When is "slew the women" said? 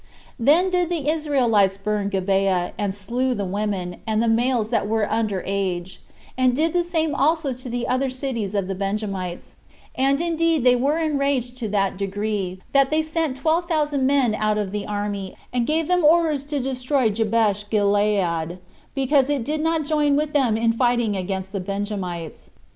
2.91-3.97